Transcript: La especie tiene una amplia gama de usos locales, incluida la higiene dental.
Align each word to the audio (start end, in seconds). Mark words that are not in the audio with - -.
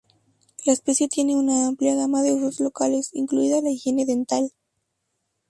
La 0.65 0.73
especie 0.73 1.07
tiene 1.07 1.35
una 1.35 1.67
amplia 1.67 1.93
gama 1.93 2.23
de 2.23 2.33
usos 2.33 2.59
locales, 2.59 3.11
incluida 3.13 3.61
la 3.61 3.69
higiene 3.69 4.03
dental. 4.07 4.51